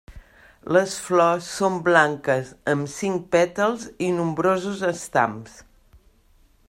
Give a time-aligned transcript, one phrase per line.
[0.75, 5.61] Les flors són blanques amb cinc pètals i nombrosos estams.